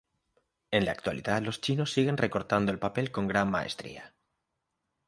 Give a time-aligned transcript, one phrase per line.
[0.71, 4.15] En la actualidad los chinos siguen recortando el papel con gran maestría.